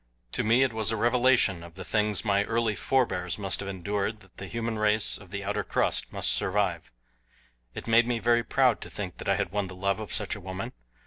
[0.31, 4.21] To me it was a revelation of the things my early forebears must have endured
[4.21, 6.91] that the human race of the outer crust might survive.
[7.75, 10.35] It made me very proud to think that I had won the love of such
[10.35, 10.71] a woman.